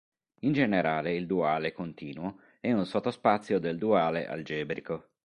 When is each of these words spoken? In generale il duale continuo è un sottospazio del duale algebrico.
In 0.39 0.51
generale 0.53 1.13
il 1.13 1.27
duale 1.27 1.73
continuo 1.73 2.39
è 2.59 2.71
un 2.71 2.87
sottospazio 2.87 3.59
del 3.59 3.77
duale 3.77 4.25
algebrico. 4.25 5.09